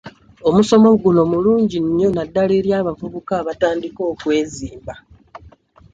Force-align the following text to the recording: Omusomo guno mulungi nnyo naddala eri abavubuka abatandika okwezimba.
Omusomo 0.49 0.87
guno 1.01 1.21
mulungi 1.31 1.77
nnyo 1.85 2.07
naddala 2.11 2.53
eri 2.59 2.69
abavubuka 2.79 3.33
abatandika 3.41 4.01
okwezimba. 4.11 4.93